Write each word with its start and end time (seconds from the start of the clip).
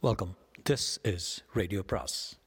Welcome 0.00 0.36
this 0.70 0.84
is 1.02 1.44
radio 1.52 1.82
பிராஸ் 1.86 2.38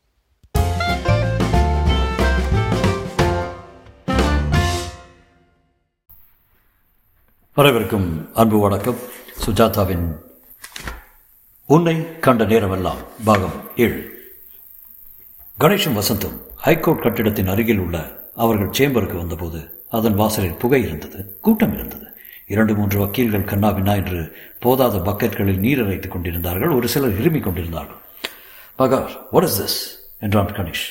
வரவிருக்கும் 7.54 8.34
அன்பு 8.34 8.60
வணக்கம். 8.60 8.96
சுஜாதாவின் 9.46 10.16
உன்னை 11.66 12.20
கண்ட 12.20 12.46
நேரமெல்லாம் 12.46 12.98
பாகம் 13.26 13.70
ஏழு. 13.76 14.02
கணேஷும் 15.60 16.02
வசந்தும் 16.02 16.38
ஹைகோர்ட் 16.56 17.02
கட்டிடத்தின் 17.02 17.48
அருகில் 17.48 17.80
உள்ள 17.80 18.30
அவர்கள் 18.36 18.68
சேம்பருக்கு 18.68 19.18
வந்தபோது 19.18 19.86
அதன் 19.90 20.14
வாசலில் 20.14 20.58
புகை 20.58 20.82
இருந்தது 20.82 21.40
கூட்டம் 21.42 21.74
இருந்தது. 21.74 22.11
இரண்டு 22.52 22.76
மூன்று 22.76 23.00
வக்கீல்கள் 23.00 23.50
கண்ணாபின்னா 23.52 23.96
என்று 23.96 24.20
போதாத 24.60 24.98
பக்கெட்களில் 25.00 25.58
நீர் 25.58 25.88
அரைத்துக் 25.88 26.12
கொண்டிருந்தார்கள். 26.12 26.70
ஒரு 26.70 26.88
சிலர் 26.88 27.22
இருமிக் 27.22 27.44
கொண்டிருந்தார்கள். 27.44 28.00
பகார் 28.76 29.12
வாட் 29.32 29.44
இஸ் 29.44 29.60
திஸ் 29.62 29.80
என்றான் 30.20 30.46
கணேஷ் 30.46 30.88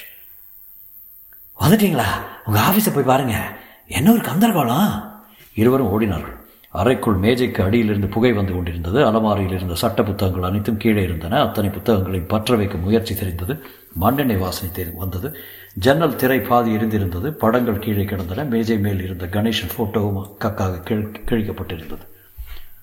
வந்துட்டீங்களா? 1.61 2.09
உங்கள் 2.45 2.63
ஆஃபீஸை 2.63 2.95
போய் 2.95 3.05
பாருங்க. 3.05 3.57
என்ன 3.89 4.13
ஒரு 4.13 4.21
கந்தர்கோலம்? 4.21 5.11
இருவரும் 5.55 6.01
ஓடினார்கள். 6.01 6.39
அறைக்குள் 6.73 7.15
மேஜைக்கு 7.15 7.63
அடியிலிருந்து 7.63 8.07
புகை 8.07 8.33
வந்து 8.33 8.53
கொண்டிருந்தது. 8.53 9.07
அலமாரியில் 9.07 9.53
இருந்த 9.53 9.75
சட்ட 9.75 10.03
புத்தகங்கள் 10.03 10.49
அனைத்தும் 10.49 10.77
கீழே 10.77 11.03
இருந்தன. 11.03 11.41
அத்தனை 11.41 11.71
புத்தகங்களையும் 11.71 12.27
பற்ற 12.27 12.57
வைக்க 12.57 12.79
முயற்சி 12.79 13.15
தெரிந்தது. 13.15 13.65
மண்ணெண்ணெய் 13.93 14.37
வாசனை 14.37 14.73
தெரி 14.73 14.91
வந்தது. 14.95 15.37
ஜன்னல் 15.75 16.17
திரை 16.17 16.41
பாதி 16.41 16.71
இருந்திருந்தது 16.71 17.33
படங்கள் 17.35 17.79
கீழே 17.79 18.05
கிடந்தன. 18.05 18.45
மேஜை 18.45 18.79
மேல் 18.79 19.03
இருந்த 19.03 19.27
கணேசன் 19.27 19.71
ஃபோட்டோவும் 19.77 20.31
கக்காக 20.41 20.81
கிழ 20.81 21.01
கிழிக்கப்பட்டிருந்தது. 21.01 22.07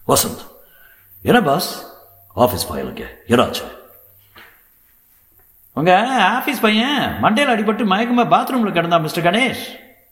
வசந்த் 0.07 0.45
என்ன 1.21 1.41
பாஸ்? 1.41 1.85
ஆஃபீஸ் 2.35 2.73
பயலுங்க 2.73 3.05
என்னாச்சு 3.27 3.75
உங்க 5.73 6.07
ஆஃபீஸ் 6.19 6.61
பையன் 6.61 7.23
மண்டையில் 7.23 7.51
அடிபட்டு 7.51 7.85
மயக்கமா 7.85 8.27
பாத்ரூம்ல 8.27 8.71
கிடந்தா 8.71 9.01
மிஸ்டர் 9.01 9.23
கணேஷ். 9.23 9.65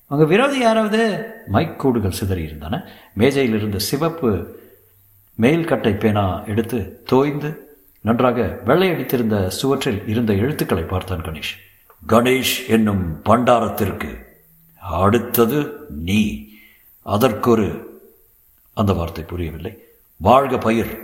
உங்க 0.08 0.26
விரோதி 0.26 0.60
யாராவது? 0.60 1.26
மைக் 1.48 1.80
கூடுகள் 1.80 2.12
சிதறி 2.12 2.44
இருந்தன. 2.44 2.88
மேஜையில் 3.14 3.56
இருந்த 3.56 3.80
சிவப்பு 3.80 4.60
மேல்கட்டை 5.42 5.98
பேனா 5.98 6.44
எடுத்து 6.44 7.04
தோய்ந்து 7.06 7.78
நன்றாக 8.02 8.60
வெள்ளையடித்திருந்த 8.66 9.48
சுவற்றில் 9.48 10.08
இருந்த 10.08 10.34
எழுத்துக்களை 10.34 10.84
பார்த்தான் 10.84 11.22
கணேஷ். 11.22 11.65
கணேஷ் 12.08 12.68
என்னும் 12.68 13.24
பண்டாரத்திற்கு. 13.24 14.24
அடுத்தது 14.80 15.74
நீ. 15.90 16.48
அதற்கொரு 17.02 17.94
அந்த 18.74 18.94
வார்த்தை 18.94 19.24
புரியவில்லை. 19.24 19.84
வாழ்க 20.18 20.58
பயிர். 20.58 21.00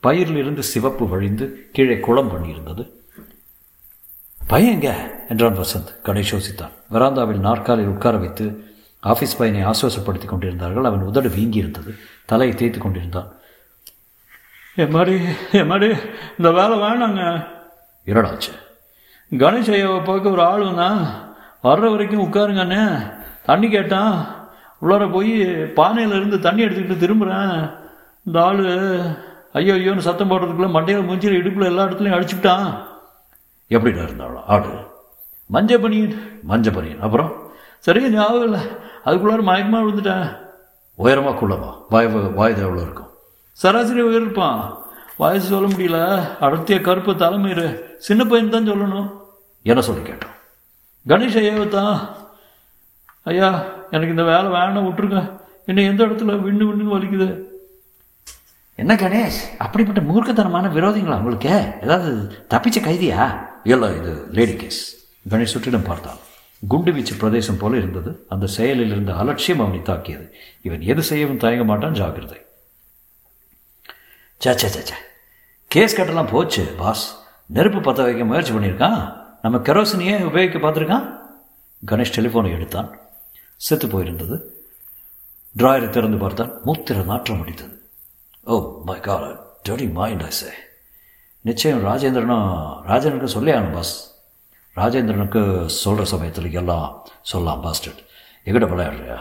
பயிரில் 0.00 0.36
இருந்து 0.36 0.62
சிவப்பு 0.62 1.08
வழிந்து 1.08 1.70
கீழே 1.72 2.00
குளம் 2.00 2.30
பண்ணியிருந்தது. 2.30 2.90
பையன் 4.46 4.72
எங்க? 4.72 5.20
என்றான் 5.28 5.58
வசந்த். 5.58 5.94
கணேஷ் 6.02 6.40
யோசித்தான். 6.40 6.70
வராந்தாவில் 6.90 7.38
நாற்காலில் 7.38 7.86
உட்கார 7.86 8.16
வைத்து 8.16 8.74
ஆஃபீஸ் 9.02 9.36
பையனை 9.38 9.64
ஆசுவாசப்படுத்திக் 9.64 10.28
கொண்டிருந்தார்கள். 10.28 10.84
அவன் 10.84 11.02
உதடு 11.02 11.28
வீங்கி 11.28 11.58
இருந்தது 11.58 11.94
தலையை 12.26 12.56
தேய்த்து 12.56 12.78
கொண்டிருந்தான். 12.78 13.32
எம்மாடி 14.76 15.28
எம்மாடி 15.52 16.10
இந்த 16.38 16.52
வேலை 16.52 16.78
வேணாங்க. 16.78 17.48
இரடாச்சு 18.06 18.62
கணேஷ் 19.32 19.70
ஐயாவை 19.76 20.04
பார்க்க 20.04 20.30
ஒரு 20.30 20.42
ஆள் 20.42 20.62
வந்தான் 20.62 21.00
வர்ற 21.62 21.90
வரைக்கும் 21.90 22.24
உட்காருங்கண்ணே 22.24 23.12
தண்ணி 23.44 23.68
கேட்டான் 23.68 24.26
உள்ளார 24.82 25.12
போய் 25.12 25.32
பானையிலேருந்து 25.78 26.38
தண்ணி 26.38 26.64
எடுத்துக்கிட்டு 26.64 26.96
திரும்புகிறேன் 26.96 27.70
இந்த 28.26 28.42
ஆள் 28.42 28.62
ஐயோ 29.52 29.74
ஐயோன்னு 29.74 30.06
சத்தம் 30.08 30.30
போடுறதுக்குள்ள 30.30 30.68
மண்டையில் 30.76 31.06
மூஞ்சியில் 31.08 31.38
இடுப்பில் 31.40 31.70
எல்லா 31.70 31.84
இடத்துலையும் 31.84 32.16
அடிச்சுக்கிட்டான் 32.16 32.68
எப்படிடா 33.68 34.02
இருந்தாலும் 34.02 34.46
ஆடு. 34.46 34.72
மஞ்சள் 35.46 35.80
பனியன் 35.80 36.14
மஞ்ச 36.48 36.72
பனியன் 36.72 37.00
அப்புறம்? 37.00 37.32
சரியா 37.78 38.08
ஞாபகம் 38.08 38.44
இல்லை. 38.44 38.60
அதுக்குள்ளார 39.04 39.42
மயக்கமாக 39.50 39.84
விழுந்துட்டேன். 39.84 40.26
உயரமாக 40.98 41.34
குள்ளமா 41.40 41.70
வாய் 41.88 42.06
வாய் 42.06 42.56
எவ்வளோ 42.66 42.80
இருக்கும். 42.80 43.10
சராசரி 43.50 44.02
உயர்ப்பான் 44.02 44.62
வயசு 45.16 45.46
சொல்ல 45.46 45.74
முடியல. 45.74 46.24
அடர்த்திய 46.40 46.80
கருப்பு 46.80 47.12
தலைமயிறு 47.12 47.80
சின்ன 47.98 48.24
பையன் 48.24 48.50
தான் 48.50 48.70
சொல்லணும். 48.70 49.10
என்ன 49.62 49.80
சொல்லி 49.80 50.10
கேட்டோம்? 50.10 50.34
கணேஷ் 51.08 51.38
ஐயாவை 51.42 51.68
தான். 51.68 52.08
ஐயா 53.22 53.64
எனக்கு 53.90 54.10
இந்த 54.10 54.24
வேலை 54.24 54.44
வேணாம் 54.44 54.86
விட்டுருங்க. 54.88 55.40
என்னை 55.66 55.84
எந்த 55.84 56.04
இடத்துல 56.04 56.34
விண்ணு 56.46 56.64
விண்ணுன்னு 56.64 56.94
வலிக்குது? 56.94 57.42
என்ன 58.76 58.94
கணேஷ்? 58.94 59.56
அப்படிப்பட்ட 59.58 60.00
மூர்க்கத்தனமான 60.00 60.68
விரோதிங்களா 60.68 61.16
உங்களுக்கு? 61.16 61.72
ஏதாவது 61.82 62.32
தப்பிச்ச 62.50 62.80
கைதியா? 62.80 63.38
இல்லை 63.64 63.96
இது 63.96 64.26
லேடி 64.30 64.56
கேஸ் 64.56 65.08
கணேஷ் 65.30 65.54
சுற்றிலும் 65.54 65.82
பார்த்தான் 65.82 66.16
குண்டு 66.68 66.92
வீச்சு 66.92 67.14
பிரதேசம் 67.14 67.58
போல 67.58 67.76
இருந்தது. 67.76 68.26
அந்த 68.28 68.46
செயலில் 68.46 68.90
இருந்த 68.90 69.14
அலட்சியம் 69.14 69.60
அவனை 69.60 69.82
தாக்கியது. 69.82 70.34
இவன் 70.62 70.80
எது 70.80 71.02
செய்யவும் 71.02 71.36
தயங்க 71.36 71.64
மாட்டான் 71.64 71.92
ஜாக்கிரதை. 71.92 72.38
சே 74.40 74.56
சே 74.56 74.68
சே 74.68 74.94
கேஸ் 75.68 76.00
கட்டெல்லாம் 76.00 76.30
போச்சு 76.30 76.64
பாஸ் 76.64 77.14
நெருப்பு 77.46 77.80
பற்ற 77.80 78.02
வைக்க 78.02 78.24
முயற்சி 78.24 78.52
பண்ணியிருக்கான். 78.52 79.22
நம்ம 79.42 79.58
கெரோசினியே 79.58 80.24
உபயோகிக்க 80.24 80.58
பார்த்துருக்கான்? 80.58 81.18
கணேஷ் 81.86 82.16
டெலிஃபோனை 82.16 82.52
எடுத்தான். 82.52 82.98
செத்து 83.56 83.86
போயிருந்தது. 83.86 84.42
டிராயரை 85.58 85.90
திறந்து 85.90 86.18
பார்த்தான். 86.18 86.50
மூத்திர 86.64 87.04
நாற்றம் 87.04 87.46
அடித்தது. 87.46 87.78
ஓ 88.42 88.82
மை 88.84 89.00
கால் 89.00 89.40
டெரி 89.68 89.92
மைண்ட் 89.92 90.22
ஐ 90.22 90.30
நிச்சயம் 91.40 91.84
ராஜேந்திரனும் 91.84 92.48
ராஜேந்திரனுக்கு 92.86 93.24
சொல்லி 93.24 93.52
ஆகணும் 93.52 93.72
பாஸ் 93.72 94.10
ராஜேந்திரனுக்கு 94.76 95.66
சொல்கிற 95.66 96.04
சமயத்தில் 96.04 96.52
எல்லாம் 96.52 97.06
சொல்லலாம் 97.22 97.60
பாஸ்டர்ட் 97.60 98.00
எங்கிட்ட 98.46 98.68
விளையாடுறியா? 98.70 99.18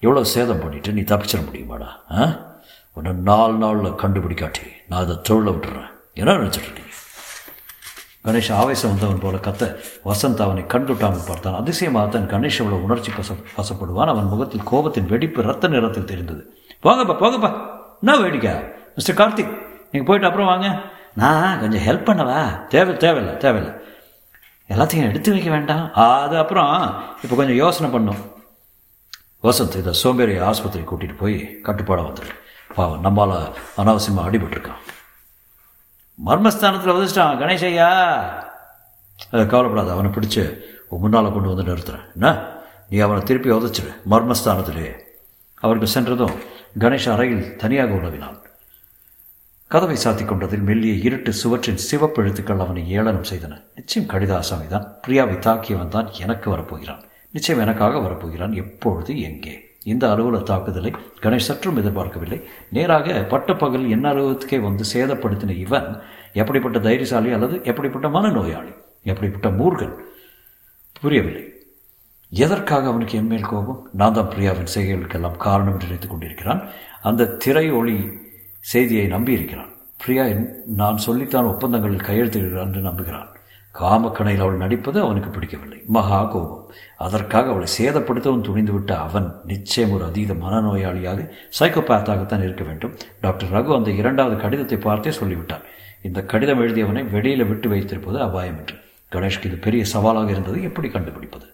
எவ்வளோ 0.00 0.24
சேதம் 0.24 0.60
பண்ணிவிட்டு 0.60 0.92
நீ 0.92 1.00
தப்பிச்சிட 1.00 1.40
முடியுமாடா 1.40 1.88
ஆ? 2.10 2.53
உன்னை 2.94 3.12
நாலு 3.12 3.52
நாளில் 3.52 3.92
கண்டுபிடிக்காட்டி 3.92 4.66
நான் 4.88 5.02
அதை 5.02 5.14
தொழில 5.28 5.52
விட்டுறேன். 5.54 5.90
என்ன 6.14 6.32
நினச்சிட்டு 6.32 6.72
நீ 6.72 6.82
கணேஷ் 8.24 8.52
ஆவேசம் 8.52 8.90
வந்தவன் 8.90 9.18
போல 9.18 9.36
கத்த 9.36 9.80
வசந்த் 10.04 10.42
அவனை 10.42 10.62
கண்டுட்டாமல் 10.62 11.26
பார்த்தான். 11.26 11.54
அதிசயமாக 11.54 12.18
தன் 12.18 12.30
கணேஷ் 12.30 12.58
அவ்வளோ 12.58 12.80
உணர்ச்சி 12.86 13.12
கச 13.12 13.36
வசப்படுவான் 13.56 14.06
அவன் 14.06 14.24
முகத்தில் 14.24 14.68
கோபத்தின் 14.70 15.06
வெடிப்பு 15.06 15.42
ரத்த 15.42 15.68
நிறத்தில் 15.68 16.04
தெரிந்தது. 16.04 16.56
போங்கப்பா 16.82 17.16
போங்கப்பா. 17.22 17.50
என்ன 18.02 18.20
வேடிக்கை? 18.20 18.52
மிஸ்டர் 18.94 19.16
கார்த்திக் 19.16 19.58
நீங்கள் 19.92 20.04
போயிட்டு 20.04 20.26
அப்புறம் 20.26 20.46
வாங்க. 20.46 20.80
நான் 21.14 21.60
கொஞ்சம் 21.60 21.82
ஹெல்ப் 21.82 22.08
பண்ணவா? 22.08 22.66
தேவை 22.66 22.96
தேவையில்லை 22.96 23.36
தேவையில்லை. 23.36 23.80
எல்லாத்தையும் 24.68 25.08
எடுத்து 25.08 25.32
வைக்க 25.32 25.50
வேண்டாம். 25.50 25.92
அது 25.92 26.38
அப்புறம் 26.38 27.02
இப்போ 27.22 27.36
கொஞ்சம் 27.36 27.56
யோசனை 27.56 27.90
பண்ணும். 27.90 28.32
வசந்த் 29.42 29.76
இதை 29.76 29.92
சோம்பேறி 29.92 30.38
ஆஸ்பத்திரி 30.38 30.84
கூட்டிகிட்டு 30.84 31.16
போய் 31.16 31.60
கட்டுப்பாடாக 31.60 32.08
வந்துடு 32.08 32.42
பாவம் 32.68 33.00
நம்மால் 33.00 33.56
அனாவசியமாக 33.76 34.30
அடிபட்டிருக்கான். 34.30 34.82
மர்மஸ்தானத்தில் 36.26 36.94
வதிச்சிட்டான் 36.94 37.40
கணேஷையா. 37.42 37.90
அதை 39.30 39.46
கவலைப்படாத 39.46 39.92
அவனை 39.92 40.10
பிடிச்சி 40.10 40.58
முன்னால் 40.88 41.32
கொண்டு 41.32 41.54
வந்து 41.54 41.72
நிறுத்துறேன். 41.72 42.12
என்ன? 42.12 42.52
நீ 42.88 42.98
அவனை 42.98 43.22
திருப்பி 43.22 43.50
உதச்சிரு 43.50 43.96
மர்மஸ்தானத்திலே. 44.10 44.98
அவருக்கு 45.54 45.88
சென்றதும் 45.88 46.34
கணேஷ் 46.78 47.12
அறையில் 47.12 47.56
தனியாக 47.56 47.92
உணவினான் 47.92 48.42
கதவை 49.66 49.96
சாத்தி 49.96 50.24
கொண்டதில் 50.24 50.60
மெல்லிய 50.60 50.94
இருட்டு 50.94 51.32
சுவற்றின் 51.32 51.76
சிவப்பு 51.76 52.22
எழுத்துக்கள் 52.22 52.58
அவனை 52.58 52.90
ஏளனம் 52.90 53.22
செய்தன. 53.22 53.62
நிச்சயம் 53.74 54.08
கடிதாசாமி 54.08 54.66
தான் 54.66 55.00
பிரியாவை 55.06 55.38
தாக்கியவன் 55.38 55.88
தான் 55.88 56.12
எனக்கு 56.12 56.56
வரப்போகிறான். 56.56 57.02
நிச்சயம் 57.30 57.60
எனக்காக 57.60 57.98
வரப்போகிறான். 57.98 58.54
எப்பொழுது 58.54 59.20
எங்கே? 59.20 59.63
இந்த 59.84 60.10
அலுவலர் 60.10 60.42
தாக்குதலை 60.42 60.92
கணேஷ் 61.22 61.48
சற்றும் 61.48 61.76
எதிர்பார்க்கவில்லை. 61.76 62.42
நேராக 62.70 63.26
பட்டப்பகல் 63.28 63.90
என்ன 63.90 64.12
அலுவலகத்துக்கே 64.12 64.60
வந்து 64.60 64.84
சேதப்படுத்தின 64.94 65.56
இவன் 65.56 66.00
எப்படிப்பட்ட 66.32 66.78
தைரியசாலி 66.78 67.32
அல்லது 67.32 67.60
எப்படிப்பட்ட 67.64 68.08
மனநோயாளி 68.08 68.74
எப்படிப்பட்ட 69.02 69.50
மூர்கன்? 69.50 69.94
புரியவில்லை. 71.00 71.52
எதற்காக 72.30 72.86
அவனுக்கு 72.86 73.18
என் 73.18 73.26
மேல் 73.26 73.44
கோபம்? 73.44 73.88
நான் 73.92 74.12
தான் 74.12 74.28
பிரியாவின் 74.28 74.66
செய்கைகளுக்கெல்லாம் 74.74 75.36
காரணம் 75.36 75.72
என்று 75.72 75.84
நினைத்துக் 75.84 76.10
கொண்டிருக்கிறான். 76.10 76.68
அந்த 77.02 77.26
திரை 77.26 77.70
ஒளி 77.70 78.10
செய்தியை 78.60 79.06
நம்பியிருக்கிறான். 79.06 79.72
பிரியா 79.96 80.26
நான் 80.66 80.96
சொல்லித்தான் 80.96 81.44
ஒப்பந்தங்களில் 81.44 81.96
கையெழுத்திடுகிறான் 81.96 82.60
என்று 82.60 82.80
நம்புகிறான். 82.80 83.33
காமக்கணையில் 83.74 84.40
அவள் 84.40 84.56
நடிப்பது 84.56 85.00
அவனுக்கு 85.00 85.30
பிடிக்கவில்லை. 85.30 85.82
மகா 85.86 86.24
கோபம். 86.24 86.72
அதற்காக 86.96 87.50
அவளை 87.50 87.68
சேதப்படுத்தவும் 87.78 88.44
துணிந்துவிட்ட 88.46 88.96
அவன் 88.96 89.40
நிச்சயம் 89.44 89.90
ஒரு 89.90 90.04
அதீத 90.04 90.32
மனநோயாளியாக 90.32 91.30
சைக்கோபேத்தாகத்தான் 91.58 92.42
இருக்க 92.42 92.64
வேண்டும். 92.64 92.96
டாக்டர் 93.20 93.52
ரகு 93.52 93.76
அந்த 93.76 93.90
இரண்டாவது 93.90 94.36
கடிதத்தை 94.36 94.76
பார்த்தே 94.76 95.10
சொல்லிவிட்டார் 95.10 95.62
இந்த 96.02 96.22
கடிதம் 96.22 96.60
எழுதியவனை 96.60 97.10
வெளியில் 97.10 97.44
விட்டு 97.44 97.68
வைத்திருப்பது 97.68 98.20
அபாயம் 98.20 98.56
என்று 98.56 98.76
கணேஷ்க்கு 99.12 99.44
இது 99.44 99.56
பெரிய 99.56 99.84
சவாலாக 99.84 100.30
இருந்தது. 100.30 100.62
எப்படி 100.62 100.88
கண்டுபிடிப்பது? 100.88 101.46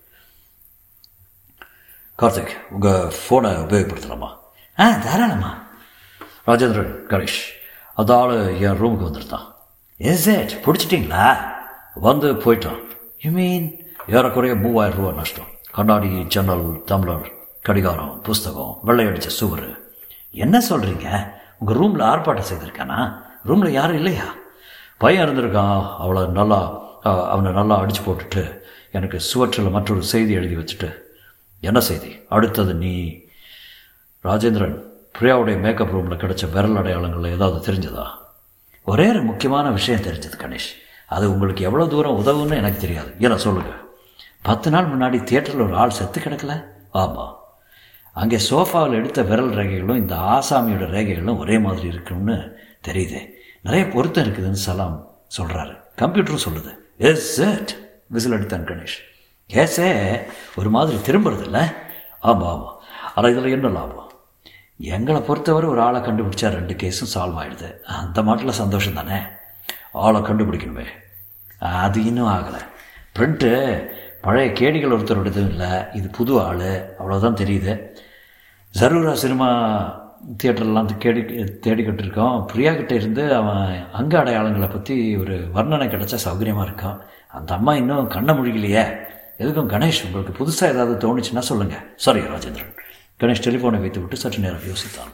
கார்த்திக் 2.19 2.57
உங்கள் 2.71 3.13
ஃபோனை 3.21 3.53
உபயோகப்படுத்தலாமா? 3.65 4.29
ஆ 4.79 4.97
தாராளமா. 4.97 5.63
ராஜேந்திரன் 6.47 6.99
கணேஷ். 7.09 7.41
அதால் 7.97 8.61
என் 8.61 8.81
ரூமுக்கு 8.81 9.07
வந்துருந்தான். 9.07 9.47
எஸ் 9.97 10.31
பிடிச்சிட்டிங்களா? 10.31 11.59
வந்து 12.01 12.33
போயிட்டான் 12.33 12.83
யூ 13.21 13.31
மீன் 13.31 13.67
ஏறக்குறைய 14.09 14.57
மூவாயிரம் 14.57 15.01
ரூபா 15.01 15.13
நஷ்டம். 15.13 15.51
கண்ணாடி 15.73 16.09
ஜன்னல் 16.25 16.67
டம்ளர் 16.87 17.27
கடிகாரம் 17.63 18.21
புஸ்தகம் 18.23 18.79
வெள்ளையடிச்ச 18.87 19.31
சுவர். 19.39 19.69
என்ன 20.31 20.63
சொல்கிறீங்க 20.71 21.33
உங்கள் 21.59 21.77
ரூமில் 21.77 22.07
ஆர்ப்பாட்டம் 22.07 22.49
செய்திருக்கானா? 22.53 23.01
ரூமில் 23.45 23.73
யாரும் 23.73 23.97
இல்லையா? 23.97 24.25
பையன் 24.99 25.29
இருந்திருக்கான். 25.29 25.97
அவளை 25.99 26.27
நல்லா 26.27 26.61
அவனை 27.03 27.53
நல்லா 27.53 27.79
அடித்து 27.79 28.01
போட்டுட்டு 28.01 28.61
எனக்கு 28.93 29.21
சுவற்றில் 29.21 29.71
மற்றொரு 29.71 30.03
செய்தி 30.03 30.33
எழுதி 30.33 30.57
வச்சுட்டு 30.57 30.95
என்ன 31.61 31.81
செய்தி? 31.81 32.17
அடுத்தது 32.29 32.75
நீ 32.75 32.95
ராஜேந்திரன் 34.25 34.79
பிரியாவுடைய 35.19 35.59
மேக்கப் 35.59 35.91
ரூமில் 35.91 36.19
கிடைச்ச 36.19 36.53
விரல் 36.53 36.77
அடையாளங்களில் 36.77 37.35
ஏதாவது 37.35 37.73
தெரிஞ்சதா? 37.73 38.07
ஒரே 38.85 39.09
ஒரு 39.09 39.23
முக்கியமான 39.23 39.71
விஷயம் 39.71 40.01
தெரிஞ்சது 40.01 40.37
கணேஷ். 40.39 40.71
அது 41.15 41.25
உங்களுக்கு 41.33 41.63
எவ்வளோ 41.69 41.87
தூரம் 41.93 42.19
உதவுன்னு 42.23 42.61
எனக்கு 42.63 42.79
தெரியாது. 42.85 43.11
ஏன்னா 43.25 43.37
சொல்லுங்கள் 43.45 43.81
பத்து 44.49 44.69
நாள் 44.75 44.91
முன்னாடி 44.93 45.19
தியேட்டரில் 45.29 45.67
ஒரு 45.67 45.77
ஆள் 45.83 45.99
செத்து 45.99 46.19
கிடக்கல? 46.21 46.55
ஆமாம் 47.03 47.35
அங்கே 48.21 48.39
சோஃபாவில் 48.51 48.99
எடுத்த 49.01 49.21
விரல் 49.31 49.53
ரேகைகளும் 49.59 50.01
இந்த 50.03 50.15
ஆசாமியோட 50.35 50.87
ரேகைகளும் 50.97 51.41
ஒரே 51.43 51.57
மாதிரி 51.67 51.87
இருக்கும்னு 51.93 52.37
தெரியுது. 52.89 53.21
நிறைய 53.67 53.85
பொருத்தம் 53.95 54.25
இருக்குதுன்னு 54.27 54.65
சலாம் 54.67 54.97
சொல்கிறாரு 55.37 55.75
கம்ப்யூட்டரும் 56.03 56.45
சொல்லுது. 56.47 56.73
எஸ் 57.11 57.35
எட் 57.49 57.73
விசில் 58.15 58.37
அடித்தான் 58.37 58.69
கணேஷ். 58.71 58.99
ஏசே 59.51 59.89
ஒரு 60.61 60.71
மாதிரி 60.77 60.99
திரும்புறது 61.09 61.45
இல்லை 61.49 61.65
ஆமாம் 62.31 62.51
ஆமாம் 62.55 62.79
ஆனால் 63.15 63.33
இதில் 63.33 63.55
என்ன 63.57 63.69
லாபம்? 63.77 64.11
எங்களை 64.97 65.21
பொறுத்தவரை 65.29 65.67
ஒரு 65.75 65.81
ஆளை 65.87 66.01
கண்டுபிடிச்சா 66.01 66.49
ரெண்டு 66.57 66.75
கேஸும் 66.83 67.13
சால்வ் 67.15 67.39
ஆகிடுது 67.43 67.69
அந்த 68.01 68.23
மாட்டில் 68.29 68.59
சந்தோஷம் 68.63 68.99
தானே? 69.01 69.19
ஆளை 69.93 70.21
கண்டுபிடிக்கணுமே. 70.21 70.87
அது 71.59 72.05
இன்னும் 72.05 72.29
ஆகலை. 72.29 72.61
பிரிண்ட்டு 73.19 73.87
பழைய 74.21 74.53
கேடிகள் 74.53 74.93
ஒருத்தரோடதும் 74.93 75.49
இல்லை. 75.49 75.69
இது 75.93 76.09
புது 76.09 76.41
ஆள். 76.41 76.95
அவ்வளோதான் 76.99 77.41
தெரியுது. 77.43 77.87
ஜரூரா 78.81 79.13
சினிமா 79.13 79.49
தியேட்டர்லாம் 80.43 80.89
கேடி 80.99 81.21
தேடிக்கிட்டு 81.67 81.99
இருக்கோம் 81.99 82.45
பிரியா 82.45 82.73
கிட்ட 82.73 82.95
இருந்து 82.95 83.35
அவன் 83.35 83.91
அங்க 83.93 84.23
அடையாளங்களை 84.23 84.71
பற்றி 84.71 85.17
ஒரு 85.17 85.51
வர்ணனை 85.55 85.87
கிடைச்சா 85.89 86.19
சௌகரியமாக 86.25 86.63
இருக்கும் 86.63 87.01
அந்த 87.29 87.55
அம்மா 87.55 87.75
இன்னும் 87.75 88.07
கண்ணை 88.07 88.35
முழுகலையே 88.35 88.97
எதுக்கும் 89.39 89.71
கணேஷ் 89.75 90.05
உங்களுக்கு 90.05 90.45
புதுசாக 90.45 90.73
ஏதாவது 90.73 90.95
தோணுச்சுன்னா 90.95 91.39
சொல்லுங்கள் 91.39 91.93
சாரி 91.97 92.21
ராஜேந்திரன். 92.21 92.75
கணேஷ் 93.21 93.45
டெலிஃபோனை 93.47 93.81
வைத்து 93.81 94.01
விட்டு 94.01 94.17
சற்று 94.17 94.39
நேரம் 94.39 94.59
யோசித்தான். 94.59 95.13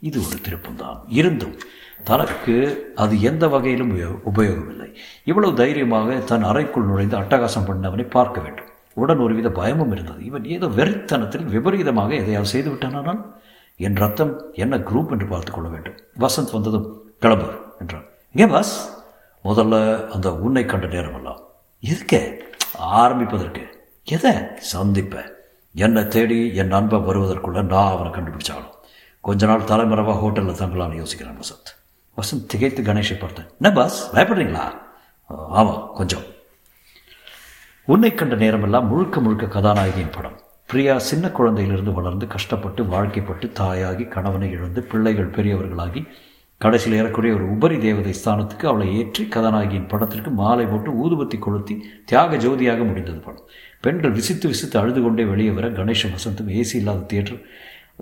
இது 0.00 0.20
ஒரு 0.20 0.36
திருப்பம்தான் 0.48 0.98
இருந்தும் 1.08 1.58
தனக்கு 2.02 2.92
அது 2.94 3.20
எந்த 3.20 3.48
வகையிலும் 3.48 3.98
உபயோகமில்லை. 4.34 4.94
இவ்வளவு 5.24 5.54
தைரியமாக 5.54 6.14
தன் 6.14 6.42
அறைக்குள் 6.42 6.84
நுழைந்து 6.84 7.18
அட்டகாசம் 7.18 7.64
பண்ணவனை 7.66 8.10
பார்க்க 8.10 8.40
வேண்டும். 8.40 8.64
உடன் 8.94 9.18
ஒருவித 9.18 9.48
பயமும் 9.48 9.92
இருந்தது. 9.92 10.24
இவன் 10.24 10.44
ஏதோ 10.44 10.66
வெறித்தனத்தில் 10.66 11.44
விபரீதமாக 11.44 12.14
எதையாவது 12.14 12.50
செய்து 12.50 12.70
விட்டானால் 12.70 13.34
என் 13.76 13.96
ரத்தம் 13.96 14.52
என்ன 14.52 14.78
குரூப் 14.78 15.10
என்று 15.10 15.26
பார்த்துக் 15.26 15.54
கொள்ள 15.54 15.68
வேண்டும். 15.68 15.94
வசந்த் 16.18 16.52
வந்ததும் 16.52 17.00
கிளம்பு 17.20 17.50
என்றான். 17.80 18.04
ஏன் 18.34 18.50
பாஸ் 18.50 19.02
முதல்ல 19.44 20.06
அந்த 20.08 20.34
உன்னை 20.34 20.64
கண்ட 20.64 20.86
நேரமெல்லாம். 20.86 21.40
எதுக்கு? 21.80 22.52
ஆரம்பிப்பதற்கு. 22.78 23.88
எதை? 24.04 24.32
சந்திப்பேன் 24.76 25.32
என்னை 25.74 26.08
தேடி 26.08 26.54
என் 26.54 26.66
நண்பன் 26.66 27.00
வருவதற்குள்ள 27.00 27.62
நான் 27.62 27.90
அவனை 27.90 28.12
கண்டுபிடிச்சாலும் 28.12 28.72
கொஞ்ச 29.20 29.46
நாள் 29.46 29.64
தலைமறைவாக 29.64 30.26
ஹோட்டலில் 30.26 30.64
தங்கலான்னு 30.64 31.06
யோசிக்கிறேன் 31.06 31.36
வசந்த். 31.36 31.83
வசந்த் 32.16 32.46
திகைத்து 32.46 32.82
கணேஷை 32.82 33.18
பார்த்தேன். 33.18 33.46
என்ன 33.60 33.74
பாஸ்? 33.74 34.16
பயப்படுறீங்களா? 34.16 34.64
ஆமாம் 35.26 35.90
கொஞ்சம். 35.94 36.22
உன்னை 37.84 38.14
கண்ட 38.14 38.34
நேரமெல்லாம் 38.34 38.86
முழுக்க 38.86 39.20
முழுக்க 39.20 39.60
கதாநாயகியின் 39.60 40.12
படம். 40.12 40.40
பிரியா 40.66 40.98
சின்ன 40.98 41.28
குழந்தையிலிருந்து 41.28 41.92
வளர்ந்து 41.92 42.26
கஷ்டப்பட்டு 42.26 42.82
வாழ்க்கைப்பட்டு 42.82 43.52
தாயாகி 43.52 44.08
கணவனை 44.08 44.50
இழந்து 44.50 44.82
பிள்ளைகள் 44.82 45.30
பெரியவர்களாகி 45.30 46.06
கடைசியில் 46.58 46.98
ஏறக்குறைய 46.98 47.36
ஒரு 47.36 47.50
உபரி 47.50 47.78
தேவதை 47.78 48.14
ஸ்தானத்துக்கு 48.24 48.66
அவளை 48.66 48.96
ஏற்றி 48.96 49.24
கதாநாயகியின் 49.24 49.88
படத்திற்கு 49.88 50.30
மாலை 50.30 50.66
போட்டு 50.66 50.90
ஊதுபத்தி 50.92 51.38
கொளுத்தி 51.38 51.90
தியாக 52.04 52.36
ஜோதியாக 52.36 52.84
முடிந்தது 52.84 53.18
படம். 53.18 53.48
பெண்கள் 53.80 54.10
விசித்து 54.10 54.48
விசித்து 54.48 54.78
அழுது 54.78 55.02
கொண்டே 55.02 55.24
வெளியே 55.24 55.50
வர 55.50 55.68
கணேஷும் 55.68 56.16
வசந்தும் 56.16 56.48
ஏசி 56.48 56.74
இல்லாத 56.74 56.98
தியேட்டர் 56.98 57.40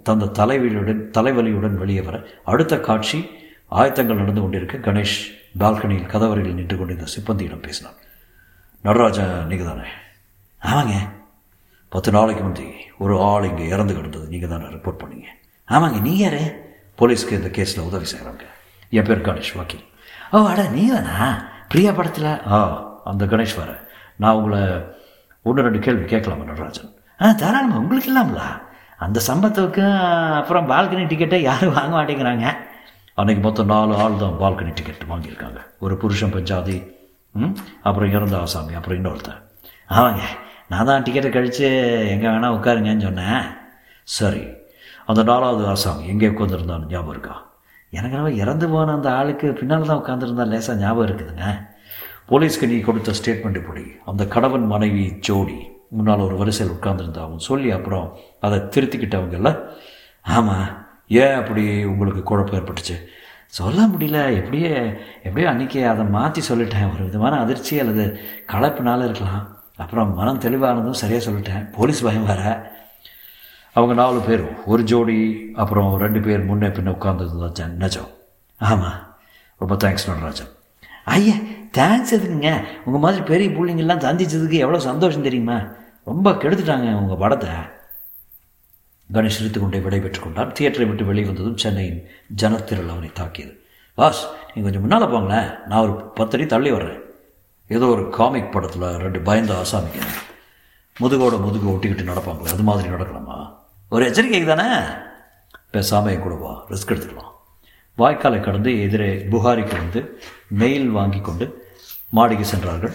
தந்த 0.02 0.24
தலைவலியுடன் 0.24 1.10
தலைவலியுடன் 1.18 1.74
வெளியே 1.74 2.00
வர 2.00 2.26
அடுத்த 2.44 2.80
காட்சி 2.80 3.28
ஆயத்தங்கள் 3.80 4.20
நடந்து 4.20 4.40
கொண்டிருக்க 4.42 4.76
கணேஷ் 4.86 5.18
பால்கனியில் 5.60 6.10
கதவரையில் 6.12 6.56
நின்று 6.58 6.76
கொண்டிருந்த 6.78 7.06
சிப்பந்தியிடம் 7.14 7.64
பேசினான். 7.66 7.98
நடராஜன் 8.86 9.34
நீங்கள் 9.50 9.68
தானே 9.70 9.88
ஆமாங்க. 10.62 10.94
பத்து 11.92 12.10
நாளைக்கு 12.16 12.42
முந்தி 12.44 12.66
ஒரு 13.04 13.14
ஆள் 13.28 13.46
இங்கே 13.50 13.64
இறந்து 13.74 13.94
கிடந்தது. 13.98 14.26
நீங்கள் 14.32 14.52
தானே 14.52 14.66
ரிப்போர்ட் 14.74 15.00
பண்ணீங்க. 15.02 15.28
ஆமாங்க 15.68 15.98
நீ 16.06 16.12
யாரு? 16.18 16.42
போலீஸ்க்கு 17.00 17.38
இந்த 17.40 17.50
கேஸில் 17.58 17.86
உதவி 17.88 18.06
செய்கிறாங்க 18.12 18.44
என் 18.98 19.08
பேர் 19.08 19.26
கணேஷ் 19.28 19.52
வக்கீல். 19.58 19.84
ஓ 20.32 20.40
அட 20.52 20.62
நீ 20.76 20.82
தானா 20.94 21.28
பிரியா 21.72 21.92
படத்தில்? 21.98 22.30
ஆ 22.54 22.58
அந்த 23.12 23.24
கணேஷ் 23.32 23.56
வர 23.60 23.70
நான் 24.22 24.36
உங்களை 24.40 24.60
ஒன்று 25.48 25.64
ரெண்டு 25.66 25.80
கேள்வி 25.86 26.04
கேட்கலாமா 26.12 26.44
நடராஜன்? 26.50 26.90
ஆ 27.22 27.32
தாராளமா 27.42 27.80
உங்களுக்கு 27.82 28.10
இல்லாமலா? 28.12 28.48
அந்த 29.06 29.18
சம்பத்துக்கு 29.28 29.86
அப்புறம் 30.40 30.68
பால்கனி 30.72 31.06
டிக்கெட்டை 31.12 31.40
யாரும் 31.48 31.76
வாங்க 31.78 31.94
மாட்டேங்கிறாங்க. 31.96 32.46
அன்னைக்கு 33.18 33.42
மொத்தம் 33.46 33.70
நாலு 33.72 33.94
ஆள் 34.02 34.20
தான் 34.22 34.38
பால்கனி 34.42 34.72
டிக்கெட் 34.78 35.10
வாங்கியிருக்காங்க. 35.10 35.58
ஒரு 35.84 35.94
புருஷன் 36.02 36.34
பஞ்சாதி 36.34 36.76
ம்? 37.34 37.52
அப்புறம் 37.88 38.12
இறந்த 38.16 38.34
ஆசாமி 38.44 38.74
அப்புறம் 38.78 38.98
இன்னொருத்தன் 38.98 39.40
ஆமாங்க 39.90 40.22
நான் 40.70 40.88
தான் 40.90 41.04
டிக்கெட்டை 41.06 41.30
கழித்து 41.30 41.66
எங்கே 42.14 42.28
வேணால் 42.32 42.56
உட்காருங்கன்னு 42.58 43.06
சொன்னேன். 43.08 43.44
சரி 44.08 44.42
அந்த 45.06 45.20
நாலாவது 45.30 45.64
ஆசாமி 45.72 46.04
எங்கே 46.12 46.30
உட்காந்துருந்தான்னு 46.32 46.90
ஞாபகம் 46.92 47.14
இருக்கா? 47.14 47.34
எனக்கு 47.92 48.16
நம்ம 48.16 48.30
இறந்து 48.42 48.66
போன 48.68 48.92
அந்த 48.92 49.08
ஆளுக்கு 49.18 49.46
பின்னால் 49.60 49.88
தான் 49.90 50.00
உட்காந்துருந்தா 50.02 50.44
லேசாக 50.52 50.80
ஞாபகம் 50.82 51.06
இருக்குதுங்க. 51.08 51.46
போலீஸ்க்கு 52.30 52.70
நீ 52.72 52.76
கொடுத்த 52.80 53.14
ஸ்டேட்மெண்ட் 53.18 53.60
இப்படி 53.62 53.84
அந்த 54.10 54.22
கணவன் 54.34 54.66
மனைவி 54.66 55.04
ஜோடி 55.28 55.58
முன்னால் 55.96 56.26
ஒரு 56.26 56.36
வரிசையில் 56.42 56.74
உட்கார்ந்திருந்தா 56.76 57.24
சொல்லி 57.48 57.70
அப்புறம் 57.70 58.06
அதை 58.40 58.58
திருத்திக்கிட்டவங்கல்ல? 58.74 59.50
ஆமாம் 60.26 60.68
ஏன் 61.20 61.38
அப்படி 61.40 61.64
உங்களுக்கு 61.92 62.22
குழப்பம் 62.22 62.58
ஏற்பட்டுச்சு? 62.58 62.96
சொல்ல 63.58 63.78
முடியல. 63.92 64.18
எப்படியே 64.40 64.72
எப்படியோ 65.26 65.48
அன்றைக்கி 65.52 65.80
அதை 65.92 66.04
மாற்றி 66.16 66.42
சொல்லிட்டேன். 66.48 66.92
ஒரு 66.94 67.02
விதமான 67.08 67.40
அதிர்ச்சி 67.44 67.74
அல்லது 67.82 68.04
கலப்பினால 68.52 69.04
இருக்கலாம். 69.08 69.42
அப்புறம் 69.76 70.14
மனம் 70.14 70.44
தெளிவானதும் 70.44 71.00
சரியாக 71.02 71.24
சொல்லிட்டேன். 71.26 71.64
போலீஸ் 71.76 72.04
பயம் 72.06 72.28
வேற. 72.30 72.42
அவங்க 73.76 73.94
நாலு 74.00 74.18
பேர் 74.26 74.42
ஒரு 74.72 74.82
ஜோடி 74.90 75.18
அப்புறம் 75.62 75.90
ரெண்டு 76.04 76.20
பேர் 76.20 76.48
முன்னே 76.48 76.68
பின்ன 76.76 76.94
உட்கார்ந்தது 76.96 77.52
தான் 77.58 77.76
நிஜம். 77.82 78.10
ஆமாம் 78.60 78.98
ரொம்ப 79.60 79.74
தேங்க்ஸ் 79.84 80.08
நடராஜன் 80.10 80.50
ஐயா 81.14 81.36
தேங்க்ஸ் 81.78 82.14
எதுக்குங்க? 82.16 82.50
உங்கள் 82.84 83.02
மாதிரி 83.04 83.22
பெரிய 83.30 83.48
பிள்ளைங்கள்லாம் 83.54 84.04
சந்திச்சதுக்கு 84.06 84.58
எவ்வளோ 84.64 84.78
சந்தோஷம் 84.88 85.26
தெரியுமா? 85.28 85.56
ரொம்ப 86.10 86.30
கெடுத்துட்டாங்க 86.42 86.88
உங்கள் 87.00 87.20
படத்தை. 87.22 87.48
கணேஷ் 89.12 89.36
சிரித்து 89.38 89.60
கொண்டே 89.60 89.78
விடைபெற்றுக் 89.78 90.22
கொண்டார். 90.22 90.52
தியேட்டரை 90.52 90.86
விட்டு 90.86 91.04
வெளியே 91.04 91.26
வந்ததும் 91.26 91.56
சென்னையின் 91.56 92.06
ஜனத்திரள் 92.36 92.88
அவனை 92.88 93.10
தாக்கியது. 93.12 93.64
பாஸ் 93.94 94.26
நீங்கள் 94.54 94.62
கொஞ்சம் 94.62 94.84
முன்னால் 94.84 95.12
போங்களேன். 95.14 95.66
நான் 95.66 95.82
ஒரு 95.82 95.94
பத்தடி 95.94 96.46
தள்ளி 96.46 96.70
வர்றேன். 96.70 97.00
ஏதோ 97.68 97.86
ஒரு 97.86 98.08
காமிக் 98.08 98.52
படத்தில் 98.52 98.82
ரெண்டு 98.82 99.20
பயந்த 99.20 99.62
ஆசாமிங்க 99.62 100.00
முதுகோட 101.00 101.40
முதுகு 101.40 101.68
ஒட்டிக்கிட்டு 101.70 102.08
நடப்பாங்களே 102.10 102.52
அது 102.52 102.62
மாதிரி 102.62 102.88
நடக்கலாமா? 102.88 103.36
ஒரு 103.88 104.06
எச்சரிக்கை 104.06 104.44
தானே? 104.44 104.84
பேசாமல் 105.70 106.12
என் 106.12 106.20
கூட 106.20 106.34
வா 106.34 106.66
ரிஸ்க் 106.68 106.92
எடுத்துக்கலாம். 106.94 107.30
வாய்க்காலை 107.98 108.40
கடந்து 108.40 108.80
எதிரே 108.80 109.16
புகாரிக்கு 109.16 109.76
வந்து 109.76 110.20
மெயில் 110.48 110.88
வாங்கி 110.88 111.20
கொண்டு 111.20 111.46
மாடிக்கு 112.08 112.44
சென்றார்கள். 112.44 112.94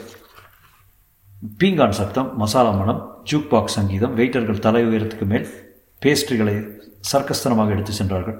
பீங்கான் 1.59 1.97
சத்தம் 1.99 2.37
மசாலா 2.37 2.69
மணம் 2.69 3.01
ஜூக் 3.31 3.49
பாக்ஸ் 3.49 3.73
சங்கீதம் 3.73 4.17
வெயிட்டர்கள் 4.17 4.59
தலை 4.59 4.83
உயரத்துக்கு 4.85 5.25
மேல் 5.25 5.66
பேஸ்ட்ரிகளை 6.01 6.79
சர்க்கஸ்தனமாக 7.11 7.69
எடுத்து 7.69 7.91
சென்றார்கள். 7.91 8.37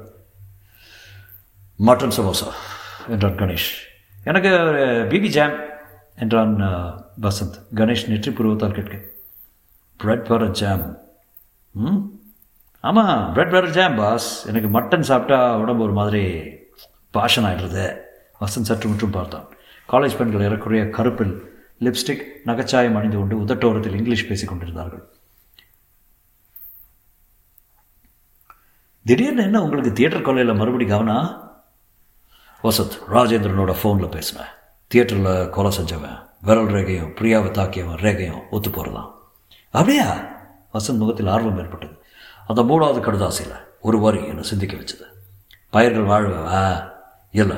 மட்டன் 1.86 2.12
சமோசா 2.18 2.52
என்றான் 3.08 3.36
கணேஷ். 3.36 3.70
எனக்கு 4.24 4.52
ஒரு 4.52 5.08
பிபி 5.08 5.28
ஜாம் 5.28 5.56
என்றான் 6.16 6.56
வசந்த். 7.22 7.58
கணேஷ் 7.76 8.08
நெற்றி 8.08 8.32
புருவத்தால் 8.32 8.74
கேட்க. 8.74 9.00
பிரெட் 9.98 10.28
பர 10.28 10.50
ஜாம் 10.52 10.98
ம்? 11.72 11.98
ஆமாம் 12.80 13.34
பிரெட் 13.34 13.54
பர 13.54 13.70
ஜாம் 13.70 13.96
பாஸ் 13.96 14.48
எனக்கு 14.48 14.82
மட்டன் 14.82 15.00
சாப்பிட்டா 15.00 15.58
உடம்பு 15.58 15.84
ஒரு 15.84 15.94
மாதிரி 15.94 16.24
பாஷன் 17.14 17.46
ஆகிடுறது 17.48 17.98
வசந்த் 18.40 18.70
சற்று 18.70 18.90
முற்றும் 18.90 19.10
பார்த்தான். 19.10 19.48
காலேஜ் 19.90 20.18
பெண்கள் 20.18 20.42
ஏறக்குறைய 20.42 20.90
கருப்பில் 20.90 21.36
லிப்ஸ்டிக் 21.80 22.24
நகைச்சாயம் 22.46 22.98
அணிந்து 22.98 23.18
கொண்டு 23.18 23.38
உதட்டோரத்தில் 23.38 23.96
இங்கிலீஷ் 23.96 24.28
பேசிக் 24.28 24.50
கொண்டிருந்தார்கள். 24.50 25.17
திடீர்னு 29.08 29.44
என்ன 29.44 29.64
உங்களுக்கு 29.64 29.94
தியேட்டர் 29.94 30.22
கொலையில் 30.22 30.56
மறுபடி 30.56 30.86
கவனா? 30.86 31.50
வசந்த் 32.64 32.98
ராஜேந்திரனோட 33.12 33.76
ஃபோனில் 33.84 34.10
பேசினேன் 34.10 34.46
தியேட்டரில் 34.88 35.50
கொலை 35.50 35.78
செஞ்சவன் 35.78 36.30
விரல் 36.42 36.66
ரேகையும் 36.66 37.16
பிரியாவை 37.16 37.52
தாக்கியவன் 37.52 37.98
ரேகையும் 37.98 38.42
ஒத்து 38.52 38.70
போகிறதான் 38.70 39.12
அப்படியா? 39.72 40.28
வசந்த் 40.74 40.98
முகத்தில் 40.98 41.28
ஆர்வம் 41.28 41.58
ஏற்பட்டது. 41.58 42.04
அந்த 42.48 42.62
மூணாவது 42.62 43.06
கடுதாசியில் 43.06 43.64
ஒரு 43.82 44.00
வரி 44.00 44.26
என்னை 44.26 44.44
சிந்திக்க 44.44 44.76
வச்சது. 44.76 45.06
பயிர்கள் 45.70 46.06
வாழ்வா 46.06 46.92
இல்லை. 47.32 47.58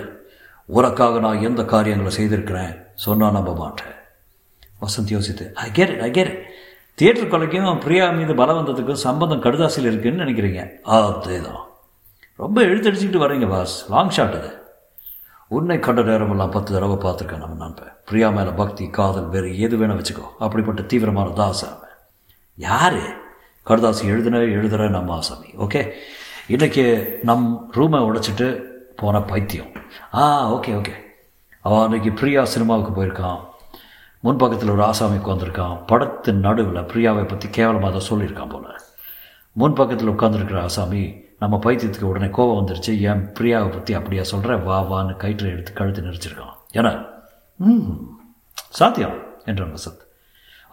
உனக்காக 0.65 1.19
நான் 1.19 1.41
எந்த 1.41 1.65
காரியங்களை 1.65 2.11
செய்திருக்கிறேன்? 2.11 2.85
சொன்னால் 2.95 3.31
நம்ப 3.31 3.55
மாட்டேன். 3.55 3.93
வசந்த் 4.81 5.07
யோசித்து 5.07 5.55
ஐ 5.55 5.71
கேட் 5.71 5.99
ஐ 5.99 6.11
கேட் 6.11 6.48
தியேட்டர் 6.99 7.27
கொலைக்கும் 7.27 7.81
பிரியா 7.81 8.09
மீது 8.09 8.33
பலவந்தத்துக்கும் 8.33 9.03
சம்பந்தம் 9.03 9.43
கடுதாசியில் 9.43 9.89
இருக்குன்னு 9.89 10.23
நினைக்கிறீங்க? 10.23 10.61
அதேதான். 10.85 11.61
ரொம்ப 12.35 12.61
எழுத்தடிச்சுக்கிட்டு 12.61 13.21
வரீங்க 13.21 13.49
பாஸ் 13.49 13.91
லாங் 13.91 14.09
ஷாட் 14.09 14.33
அது. 14.33 14.49
உன்னை 15.47 15.79
கண்ட 15.79 16.01
நேரமெல்லாம் 16.01 16.49
பத்து 16.49 16.73
தடவை 16.73 16.95
பார்த்துருக்கேன் 16.95 17.37
நம்ம 17.37 17.55
நண்பன் 17.55 17.93
பிரியா 18.05 18.29
மேலே 18.29 18.49
பக்தி 18.49 18.89
காதல் 18.89 19.29
வேறு 19.29 19.59
எது 19.59 19.77
வேணும் 19.77 19.99
வச்சுக்கோ. 19.99 20.25
அப்படிப்பட்ட 20.39 20.81
தீவிரமான 20.81 21.29
தாச 21.29 21.65
யார்? 22.55 22.99
கடுதாசி 23.65 24.03
எழுதுன 24.03 24.41
எழுதுகிற 24.57 24.89
நம்ம 24.89 25.15
ஆசாமி 25.15 25.47
ஓகே 25.59 25.91
இன்றைக்கி 26.49 26.85
நம் 27.23 27.69
ரூமை 27.73 28.01
உடைச்சிட்டு 28.09 28.63
போன 28.95 29.21
பைத்தியம். 29.21 29.71
ஆ 30.13 30.53
ஓகே 30.53 30.81
ஓகே 30.81 30.93
அவன் 31.61 31.85
அன்றைக்கி 31.85 32.15
பிரியா 32.15 32.45
சினிமாவுக்கு 32.45 32.93
போயிருக்கான். 32.99 33.39
முன்பக்கத்தில் 34.23 34.69
ஒரு 34.69 34.83
ஆசாமி 34.83 35.17
உட்காந்துருக்கான் 35.17 35.87
படத்தின் 35.87 36.39
நடுவில் 36.39 36.87
பிரியாவை 36.91 37.27
பற்றி 37.27 37.49
கேவலமாக 37.49 37.95
அதை 37.95 38.01
சொல்லியிருக்கான் 38.09 38.49
போல. 38.49 38.75
முன்பக்கத்தில் 39.51 40.09
உட்காந்துருக்கிற 40.09 40.61
ஆசாமி 40.61 41.23
நம்ம 41.39 41.59
பைத்தியத்துக்கு 41.63 42.03
உடனே 42.03 42.29
கோபம் 42.29 42.59
வந்துருச்சு. 42.59 43.01
என் 43.01 43.23
பிரியாவை 43.39 43.71
பற்றி 43.71 43.93
அப்படியா 43.93 44.23
சொல்கிற 44.23 44.57
வா 44.57 44.77
வான்னு 44.91 45.15
கயிற்றை 45.17 45.51
எடுத்து 45.51 45.73
கழுத்து 45.73 46.01
நெரிச்சிருக்கான். 46.01 46.57
ஏன்னா 46.73 47.05
ம் 47.55 47.95
சாத்தியம் 48.69 49.17
என்றான் 49.45 49.73
வசந்த். 49.73 50.03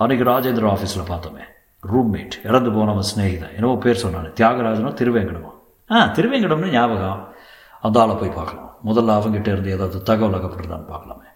அன்றைக்கி 0.01 0.27
ராஜேந்திர 0.31 0.67
ஆஃபீஸில் 0.73 1.11
பார்த்தோமே. 1.13 1.45
ரூம்மேட் 1.93 2.37
இறந்து 2.45 2.71
போனவன் 2.71 3.09
ஸ்நேகிதன் 3.17 3.55
என்னவோ 3.55 3.77
பேர் 3.77 4.03
சொன்னான். 4.05 4.33
தியாகராஜனோ 4.33 4.93
திருவேங்கடமோ? 5.01 5.53
ஆ 5.91 6.05
திருவேங்கடம்னு 6.15 6.71
ஞாபகம். 6.71 7.35
அந்த 7.81 8.01
ஆளை 8.01 8.15
போய் 8.15 8.37
பார்க்கலாம். 8.41 8.77
முதல்ல 8.87 9.17
அவங்ககிட்ட 9.17 9.49
இருந்து 9.55 9.71
ஏதாவது 9.71 10.03
தகவல் 10.03 10.41
அகப்பட்டுருதான்னு 10.41 10.93
பார்க்கலாமே. 10.93 11.29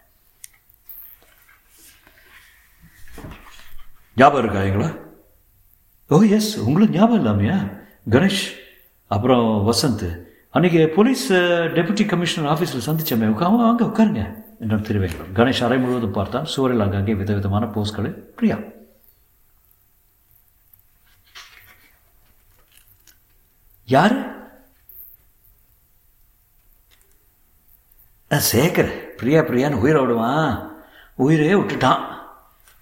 ஞாபகம் 4.14 4.45
இருக்கா 4.45 4.61
எங்களா? 4.61 5.00
ஓ 6.09 6.23
எஸ் 6.23 6.59
உங்களுக்கு 6.59 6.99
ஞாபகம் 6.99 7.26
இல்லாமையா? 7.26 7.83
கணேஷ் 8.11 8.59
அப்புறம் 9.07 9.73
வசந்த். 9.73 10.23
அன்றைக்கி 10.55 10.87
போலீஸ் 10.87 11.33
டெபுட்டி 11.33 12.07
கமிஷனர் 12.07 12.59
ஆஃபீஸில் 12.59 12.88
சந்திச்சோமே. 12.88 13.29
உட்காம 13.29 13.57
வாங்க 13.57 13.85
உட்காருங்க. 13.85 14.45
என்றான் 14.61 14.83
திருவேங்கடம் 14.83 15.33
கணேஷ் 15.35 15.64
அறை 15.64 15.79
முழுவதும் 15.79 16.12
பார்த்தான். 16.12 16.45
சுவரில் 16.45 16.81
அங்கங்கே 16.81 17.14
விதவிதமான 17.14 17.67
போஸ்களை 17.67 18.11
பிரியா. 18.11 18.59
யார்? 23.85 24.29
சேகர். 28.31 28.99
பிரியா 28.99 29.40
பிரியான்னு 29.40 29.75
உயிரை 29.75 30.00
விடுவான். 30.00 30.73
உயிரே 31.14 31.52
விட்டுட்டான். 31.52 32.20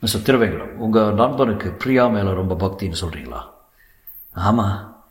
மிஸ்டர் 0.02 0.24
திருவேங்கடம் 0.26 0.74
உங்கள் 0.76 1.14
நண்பனுக்கு 1.14 1.70
பிரியா 1.70 2.06
மேலே 2.06 2.32
ரொம்ப 2.32 2.54
பக்தின்னு 2.54 3.00
சொல்கிறீங்களா 3.00 3.40
ஆமாம் 4.32 5.06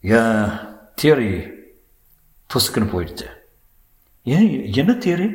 என் 0.00 0.48
தியரி 1.02 1.56
புசுக்குன்னு 2.50 2.92
போயிடுச்சு. 2.92 3.28
ஏன் 4.22 4.72
என்ன 4.72 4.92
தியரி? 4.92 5.28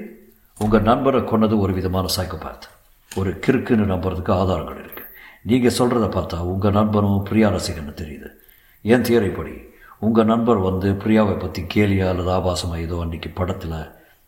உங்கள் 0.60 0.82
நண்பரை 0.82 1.22
கொன்னது 1.22 1.58
ஒரு 1.58 1.74
விதமான 1.74 2.08
சைக்கோபாத் 2.16 2.68
ஒரு 3.16 3.32
கிறுக்குன்னு 3.46 3.92
நம்புறதுக்கு 3.94 4.32
ஆதாரங்கள் 4.32 4.86
இருக்குது 4.86 5.12
நீங்கள் 5.42 5.78
சொல்கிறத 5.78 6.06
பார்த்தா 6.18 6.40
உங்கள் 6.40 6.72
நண்பரும் 6.72 7.24
பிரியா 7.24 7.50
ரசிகன்னு 7.50 7.94
தெரியுது. 8.02 8.30
என் 8.82 9.02
தியரி 9.02 9.36
படி? 9.36 9.56
உங்கள் 10.00 10.26
நண்பர் 10.26 10.58
வந்து 10.58 10.92
பிரியாவை 10.92 11.40
பற்றி 11.40 11.62
கேலியா 11.74 12.08
அல்லது 12.10 12.32
ஆபாசமாக 12.32 12.78
ஏதோ 12.78 12.96
அன்றைக்கி 12.96 13.32
படத்தில் 13.34 13.78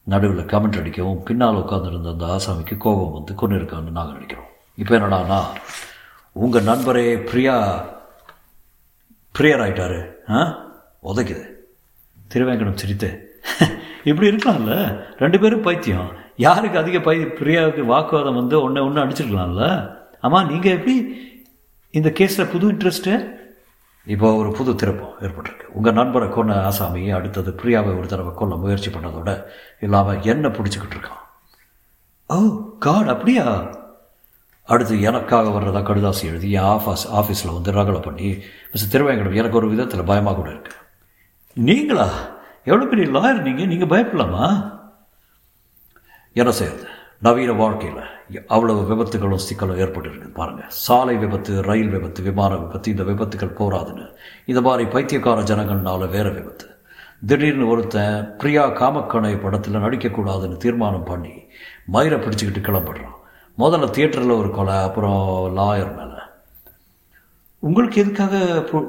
நடுவில் 0.07 0.45
கமெண்ட் 0.45 0.79
அடிக்கவும் 0.79 1.23
பின்னால் 1.23 1.55
உட்காந்துருந்த 1.55 2.09
அந்த 2.09 2.25
ஆசாமிக்கு 2.25 2.77
கோபம் 2.77 3.11
வந்து 3.11 3.35
கொண்டு 3.35 3.55
இருக்கான்னு 3.55 3.89
நாங்கள் 3.89 4.13
நினைக்கிறோம். 4.13 4.45
இப்போ 4.75 4.99
என்னடானா 4.99 5.39
உங்கள் 6.31 6.63
நண்பரே 6.63 7.25
பிரியா 7.25 7.85
பிரியர் 9.39 9.61
ஆகிட்டாரு 9.61 10.11
ஆ? 10.29 10.67
உதைக்குது. 11.03 11.45
திருவேங்கடம் 12.33 12.75
சிரித்து 12.75 13.33
இப்படி 14.03 14.29
இருக்கலாம்ல? 14.29 15.01
ரெண்டு 15.17 15.39
பேரும் 15.39 15.61
பைத்தியம். 15.61 16.11
யாருக்கு 16.35 16.79
அதிக 16.79 16.99
பை 16.99 17.19
பிரியாவுக்கு 17.19 17.79
வாக்குவாதம் 17.81 18.35
வந்து 18.35 18.61
ஒன்று 18.61 18.85
ஒன்று 18.85 19.05
அடிச்சிருக்கலாம்ல? 19.05 19.91
ஆமாம் 20.21 20.47
நீங்கள் 20.47 20.71
எப்படி 20.71 20.95
இந்த 21.91 22.09
கேஸில் 22.09 22.51
புது 22.51 22.71
இன்ட்ரெஸ்ட்டு 22.71 23.34
இப்போ 24.13 24.27
ஒரு 24.35 24.49
புது 24.51 24.71
திருப்பம் 24.75 25.15
ஏற்பட்டிருக்கு. 25.21 25.67
உங்கள் 25.77 25.93
நண்பரை 25.93 26.27
கொன்ன 26.29 26.57
ஆசாமி 26.63 27.11
அடுத்தது 27.11 27.51
பிரியாவை 27.51 27.91
ஒரு 27.99 28.07
தடவை 28.07 28.31
கொல்ல 28.33 28.55
முயற்சி 28.55 28.89
பண்ணதோட 28.91 29.29
இல்லாமல் 29.79 30.21
என்ன 30.21 30.47
பிடிச்சிக்கிட்டு 30.47 30.95
இருக்கான்? 30.97 31.23
ஓ 32.29 32.37
காட் 32.79 33.07
அப்படியா? 33.07 33.45
அடுத்து 34.63 35.01
எனக்காக 35.01 35.49
வர்றதா 35.49 35.81
கடுதாசி 35.87 36.23
எழுதி 36.29 36.51
என் 36.51 36.69
ஆஃபாஸ் 36.75 37.05
ஆஃபீஸில் 37.19 37.53
வந்து 37.53 37.71
ரகலை 37.71 38.01
பண்ணி 38.01 38.29
மிஸ்டர் 38.71 38.91
திருவேங்கடம் 38.93 39.39
எனக்கு 39.41 39.57
ஒரு 39.57 39.69
விதத்தில் 39.69 40.09
பயமாக 40.11 40.35
கூட 40.35 40.49
இருக்கு. 40.49 40.75
நீங்களா? 41.53 42.07
எவ்வளோ 42.63 42.85
பெரிய 42.85 43.07
லாயர் 43.07 43.45
நீங்கள் 43.47 43.67
நீங்கள் 43.67 43.91
பயப்படலாமா? 43.93 44.45
என்ன 46.33 46.51
செய்யறது 46.51 46.87
நவீன 47.25 47.51
வாழ்க்கையில் 47.59 48.01
அவ்வளவு 48.55 48.81
விபத்துகளும் 48.89 49.43
சிக்கலும் 49.47 49.79
ஏற்பட்டு 49.83 50.29
பாருங்கள் 50.37 50.71
சாலை 50.85 51.15
விபத்து 51.23 51.53
ரயில் 51.67 51.91
விபத்து 51.95 52.23
விமான 52.27 52.51
விபத்து 52.61 52.91
இந்த 52.93 53.03
விபத்துகள் 53.09 53.57
போராதுன்னு 53.59 54.05
இந்த 54.45 54.61
மாதிரி 54.67 54.89
பைத்தியக்கார 54.95 55.41
ஜனங்கள்னால 55.51 56.09
வேற 56.15 56.27
விபத்து. 56.29 56.65
திடீர்னு 57.29 57.67
ஒருத்தன் 57.67 58.35
பிரியா 58.39 58.63
காமக்கணை 58.79 59.31
படத்தில் 59.43 59.83
நடிக்கக்கூடாதுன்னு 59.85 60.57
தீர்மானம் 60.63 61.07
பண்ணி 61.11 61.33
மயிரை 61.95 62.17
பிடிச்சிக்கிட்டு 62.19 62.63
கிளம்பிடுறான் 62.67 63.15
முதல்ல 63.57 63.89
தியேட்டரில் 63.95 64.39
ஒரு 64.39 64.49
கொலை 64.57 64.75
அப்புறம் 64.87 65.21
லாயர் 65.57 65.93
மேலே. 65.99 66.19
உங்களுக்கு 67.59 68.01
எதுக்காக 68.03 68.35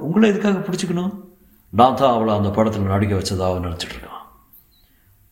உங்களை 0.09 0.29
எதுக்காக 0.33 0.59
பிடிச்சிக்கணும்? 0.67 1.15
நான் 1.73 1.99
தான் 2.01 2.15
அவளை 2.17 2.35
அந்த 2.35 2.51
படத்தில் 2.51 2.93
நடிக்க 2.95 3.15
வச்சதாக 3.15 3.63
நினச்சிட்டு 3.67 3.97
இருக்கான். 3.97 4.27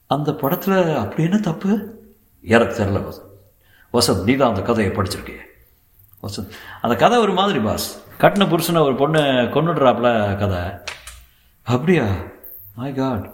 அந்த 0.07 0.31
படத்தில் 0.35 0.79
அப்படி 1.03 1.23
என்ன 1.29 1.41
தப்பு? 1.51 1.94
எனக்கு 2.53 2.75
தெரில 2.79 2.99
வசந்த். 3.05 3.33
வசந்த் 3.93 4.23
நீ 4.23 4.35
தான் 4.37 4.49
அந்த 4.49 4.63
கதையை 4.63 4.93
படிச்சிருக்கே 4.95 5.37
வசந்த் 6.23 6.51
அந்த 6.81 6.97
கதை 6.97 7.19
ஒரு 7.19 7.33
மாதிரி 7.33 7.59
பாஸ். 7.59 7.87
கட்டின 8.19 8.47
புருஷனை 8.51 8.81
ஒரு 8.81 8.97
பொண்ணு 8.97 9.21
கொண்டுடுறாப்புல 9.55 10.39
கதை. 10.39 10.63
அப்படியா? 11.63 12.07
மை 12.75 12.93
காட் 12.95 13.33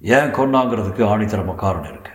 ஏன் 0.00 0.34
கொண்டாங்கிறதுக்கு 0.34 1.02
ஆணித்தரமாக 1.12 1.54
காரணம் 1.54 1.92
இருக்கு? 1.92 2.12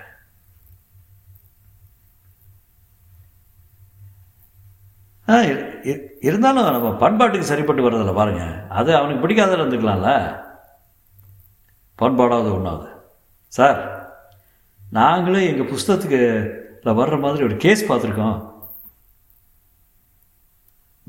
ஆ 5.30 5.42
இருந்தாலும் 6.22 6.72
நம்ம 6.76 6.90
பண்பாட்டுக்கு 7.04 7.40
சரிப்பட்டு 7.40 7.90
வர்றதில்ல 7.90 8.16
பாருங்க. 8.16 8.44
அது 8.70 8.96
அவனுக்கு 8.96 9.22
பிடிக்காத 9.22 9.56
இருந்துக்கலாம்ல. 9.58 10.42
பண்பாடாவது 12.00 12.54
ஒன்றாவது 12.54 12.90
சார் 13.48 13.82
நாங்களே 14.98 15.42
எங்கள் 15.50 15.70
புஸ்தகத்துக்கு 15.70 16.20
வர்ற 17.00 17.16
மாதிரி 17.22 17.46
ஒரு 17.48 17.56
கேஸ் 17.64 17.82
பார்த்துருக்கோம். 17.90 18.36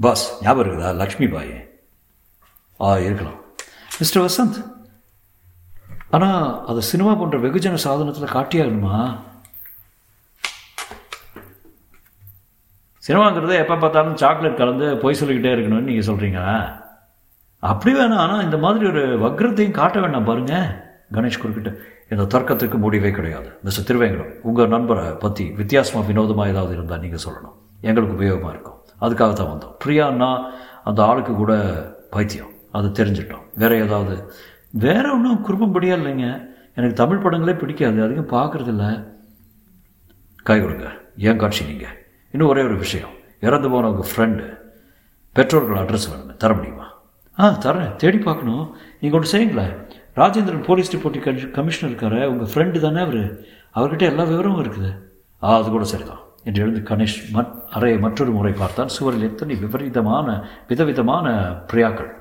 பாஸ் 0.05 0.25
ஞாபகம் 0.45 0.63
இருக்குதா? 0.65 0.91
லக்ஷ்மி 1.01 1.27
பாய் 1.33 1.53
ஆ 2.87 2.91
இருக்கலாம். 3.07 3.39
மிஸ்டர் 3.99 4.25
வசந்த் 4.27 4.59
ஆனால் 6.17 6.47
அது 6.71 6.83
சினிமா 6.91 7.13
போன்ற 7.21 7.39
வெகுஜன 7.45 7.81
சாதனத்தில் 7.85 8.35
காட்டியாகணுமா? 8.37 8.99
சினிமாங்கிறது 13.09 13.55
எப்போ 13.63 13.77
பார்த்தாலும் 13.77 14.21
சாக்லேட் 14.23 14.61
கலந்து 14.61 14.87
பொய் 15.03 15.19
சொல்லிக்கிட்டே 15.21 15.55
இருக்கணும்னு 15.57 15.89
நீங்கள் 15.91 16.09
சொல்கிறீங்க 16.11 16.41
அப்படி 17.73 17.95
வேணாம் 17.99 18.23
ஆனால் 18.27 18.47
இந்த 18.47 18.61
மாதிரி 18.65 18.87
ஒரு 18.93 19.05
வக்ரத்தையும் 19.25 19.79
காட்ட 19.81 19.99
வேண்டாம் 20.05 20.31
பாருங்கள் 20.31 20.71
கணேஷ் 21.17 21.43
குறுக்கிட்ட. 21.43 21.73
இந்த 22.15 22.39
தர்க்கத்துக்கு 22.39 22.79
முடிவே 22.79 23.11
கிடையாது. 23.11 23.49
மிஸ்டர் 23.63 23.87
திருவேங்கடம் 23.89 24.41
உங்கள் 24.43 24.69
நண்பரை 24.69 25.13
பற்றி 25.13 25.51
வித்தியாசமாக 25.51 26.07
வினோதமாக 26.07 26.51
ஏதாவது 26.51 26.75
இருந்தால் 26.75 27.01
நீங்கள் 27.01 27.25
சொல்லணும். 27.27 27.57
எங்களுக்கு 27.81 28.17
உபயோகமாக 28.17 28.55
இருக்கும். 28.55 28.79
அதுக்காக 29.01 29.33
தான் 29.33 29.51
வந்தோம். 29.53 29.75
பிரியான்னா 29.85 30.51
அந்த 30.85 31.05
ஆளுக்கு 31.05 31.35
கூட 31.35 31.55
பைத்தியம். 32.11 32.51
அது 32.73 32.89
தெரிஞ்சிட்டோம். 32.89 33.45
வேறு 33.55 33.83
ஏதாவது? 33.83 34.33
வேற 34.71 35.13
ஒன்றும் 35.13 35.43
குறும்படியாக 35.43 36.03
இல்லைங்க. 36.03 36.47
எனக்கு 36.75 36.93
தமிழ் 36.93 37.23
படங்களே 37.23 37.59
பிடிக்காது. 37.59 38.03
அதிகம் 38.03 38.29
பார்க்குறதில்ல. 38.29 39.07
கை 40.43 40.61
கொடுங்க. 40.61 40.91
ஏன் 41.17 41.37
காட்சி 41.37 41.65
நீங்கள் 41.65 42.07
இன்னும் 42.31 42.49
ஒரே 42.49 42.63
ஒரு 42.63 42.77
விஷயம். 42.77 43.09
இறந்து 43.41 43.71
போன 43.71 43.91
உங்கள் 43.91 44.11
ஃப்ரெண்டு 44.11 44.59
பெற்றோர்கள் 45.33 45.85
அட்ரஸ் 45.85 46.09
வேணுமே. 46.13 46.37
தர 46.37 46.55
முடியுமா? 46.55 46.93
ஆ 47.39 47.59
தரேன் 47.61 47.97
தேடி 47.97 48.19
பார்க்கணும். 48.19 48.77
நீங்கள் 49.01 49.21
ஒன்று 49.21 49.39
செய்யுங்களேன். 49.39 49.84
ராஜேந்திரன் 50.17 50.67
போலீஸ் 50.67 50.93
டிபோட்டி 50.93 51.21
கமிஷனர் 51.57 51.91
இருக்காரு 51.91 52.19
உங்கள் 52.33 52.51
ஃப்ரெண்டு 52.51 52.81
தானே 52.81 53.01
அவர்? 53.07 53.23
அவர்கிட்ட 53.75 54.05
எல்லா 54.11 54.25
விவரமும் 54.25 54.63
இருக்குது. 54.65 54.91
ஆ 55.43 55.55
அது 55.61 55.71
கூட 55.71 55.85
சரிதான். 55.85 56.21
என்று 56.45 56.63
எழுந்து 56.65 56.81
கணேஷ் 56.91 57.17
மட் 57.37 57.55
அறையை 57.77 57.99
மற்றொரு 57.99 58.31
முறை 58.31 58.53
பார்த்தான். 58.53 58.93
சுவரில் 58.97 59.29
எத்தனை 59.29 59.55
விபரீதமான 59.63 60.29
விதவிதமான 60.69 61.33
பிரியாக்கள். 61.71 62.13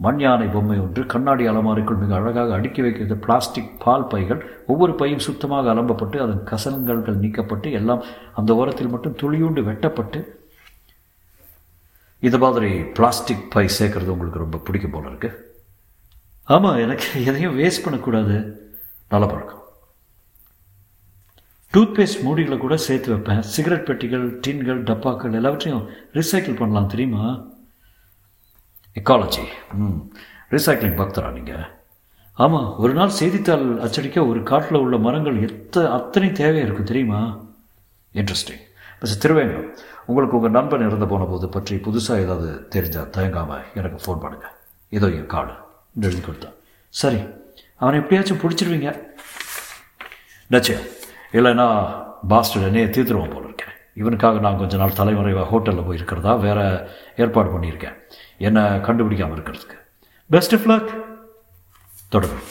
மண் 0.00 0.20
யானை 0.22 0.46
பொம்மை 0.46 0.76
ஒன்று 0.84 1.02
கண்ணாடி 1.12 1.44
அலமாரிக்குள் 1.50 2.00
மிக 2.02 2.14
அழகாக 2.14 2.54
அடுக்கி 2.54 2.80
வைக்கிறது 2.82 3.16
பிளாஸ்டிக் 3.24 3.72
பால் 3.84 4.06
பைகள் 4.12 4.40
ஒவ்வொரு 4.66 4.92
பையும் 4.92 5.24
சுத்தமாக 5.26 5.72
அலம்பப்பட்டு 5.74 6.18
அதன் 6.24 6.42
கசங்கல்கள் 6.50 7.20
நீக்கப்பட்டு 7.24 7.70
எல்லாம் 7.80 8.02
அந்த 8.34 8.54
ஓரத்தில் 8.54 8.92
மட்டும் 8.94 9.16
துளியூண்டு 9.22 9.62
வெட்டப்பட்டு 9.62 10.20
இது 12.22 12.38
மாதிரி 12.38 12.70
பிளாஸ்டிக் 12.98 13.46
பை 13.54 13.66
சேர்க்கறது 13.78 14.14
உங்களுக்கு 14.16 14.44
ரொம்ப 14.44 14.60
பிடிக்கும் 14.66 14.90
போல 14.90 15.08
இருக்குது 15.08 15.43
ஆமாம் 16.48 16.76
எனக்கு 16.76 17.24
எதையும் 17.24 17.58
வேஸ்ட் 17.58 17.84
பண்ணக்கூடாது. 17.84 18.36
நல்ல 19.08 19.26
பழக்கம். 19.26 19.60
டூத் 21.74 21.94
பேஸ்ட் 21.96 22.24
மூடிகளை 22.24 22.58
கூட 22.58 22.76
சேர்த்து 22.76 23.12
வைப்பேன். 23.12 23.42
சிகரெட் 23.42 23.86
பெட்டிகள் 23.86 24.40
டின்கள் 24.40 24.82
டப்பாக்கள் 24.82 25.32
எல்லாவற்றையும் 25.32 25.86
ரீசைக்கிள் 26.14 26.58
பண்ணலாம் 26.58 26.86
தெரியுமா? 26.86 27.24
எக்காலஜி 28.96 29.44
ம். 29.74 29.96
ரீசைக்ளிங் 30.50 30.98
பக்தரா 30.98 31.32
நீங்கள் 31.32 31.64
ஆமாம் 32.38 32.78
ஒரு 32.78 32.92
நாள் 32.92 33.08
செய்தித்தாள் 33.08 33.78
அச்சடிக்க 33.78 34.26
ஒரு 34.26 34.42
காட்டில் 34.42 34.80
உள்ள 34.80 34.96
மரங்கள் 34.98 35.42
எத்த 35.42 35.90
அத்தனை 35.90 36.32
தேவை 36.32 36.60
இருக்கும் 36.60 36.84
தெரியுமா? 36.84 37.20
இன்ட்ரெஸ்டிங் 38.14 38.62
மிஸ்டர் 39.00 39.22
திருவேங்கம் 39.22 39.68
உங்களுக்கு 40.06 40.36
உங்கள் 40.36 40.50
நண்பன் 40.50 40.80
இறந்து 40.80 41.06
போன 41.06 41.24
போது 41.24 41.48
பற்றி 41.48 41.76
புதுசாக 41.76 42.20
ஏதாவது 42.20 42.68
தெரிஞ்சால் 42.70 43.10
தயங்காமல் 43.10 43.64
எனக்கு 43.74 43.98
ஃபோன் 44.04 44.22
பண்ணுங்கள் 44.24 44.54
இதோ 44.92 45.08
என் 45.08 45.26
கார்டு 45.26 45.54
எழுதி 46.00 46.20
கொடுத்தான் 46.20 46.56
சரி 46.88 47.20
அவனை 47.76 48.00
எப்படியாச்சும் 48.00 48.40
பிடிச்சிருவீங்க. 48.42 48.90
டச்சே 50.50 50.76
இல்லைன்னா 51.32 51.66
பாஸ்டர் 52.28 52.66
என்னையே 52.68 52.86
தீர்த்துருவோம் 52.86 53.32
போல 53.34 53.44
இருக்கேன் 53.44 53.72
இவனுக்காக 54.02 54.38
நான் 54.38 54.58
கொஞ்ச 54.58 54.76
நாள் 54.76 54.98
தலைமறைவாக 55.00 55.48
ஹோட்டலில் 55.52 55.86
போய் 55.86 55.96
இருக்கிறதா 55.96 56.32
ஏற்பாடு 57.16 57.48
பண்ணியிருக்கேன். 57.54 57.96
என்னை 58.38 58.80
கண்டுபிடிக்காமல் 58.80 59.38
இருக்கிறதுக்கு. 59.38 59.78
பெஸ்ட் 60.30 60.54
ஆஃப் 60.54 60.68
லக் 60.72 60.92
தொடரும் 62.08 62.44